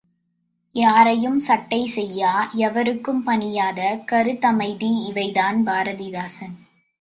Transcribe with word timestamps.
யாரையும் 0.75 1.37
சட்டை 1.39 1.85
செய்யா, 1.87 2.31
எவருக்கும் 2.67 3.21
பணியாத 3.23 3.79
கருத்தமைதி 4.11 4.91
இவைதான் 5.09 5.59
பாரதிதாசன். 5.65 6.57